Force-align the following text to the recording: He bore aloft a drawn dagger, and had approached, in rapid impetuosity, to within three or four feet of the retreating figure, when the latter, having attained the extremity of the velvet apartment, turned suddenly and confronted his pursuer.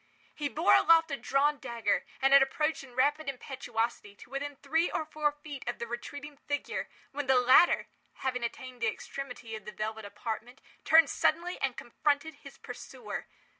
He 0.33 0.49
bore 0.49 0.73
aloft 0.73 1.11
a 1.11 1.15
drawn 1.15 1.59
dagger, 1.59 2.05
and 2.23 2.33
had 2.33 2.41
approached, 2.41 2.83
in 2.83 2.95
rapid 2.95 3.29
impetuosity, 3.29 4.15
to 4.15 4.31
within 4.31 4.55
three 4.55 4.89
or 4.89 5.05
four 5.05 5.31
feet 5.31 5.63
of 5.67 5.77
the 5.77 5.85
retreating 5.85 6.37
figure, 6.37 6.89
when 7.11 7.27
the 7.27 7.37
latter, 7.37 7.85
having 8.15 8.43
attained 8.43 8.81
the 8.81 8.87
extremity 8.87 9.55
of 9.55 9.65
the 9.65 9.71
velvet 9.71 10.05
apartment, 10.05 10.59
turned 10.85 11.11
suddenly 11.11 11.59
and 11.61 11.77
confronted 11.77 12.33
his 12.41 12.57
pursuer. 12.57 13.27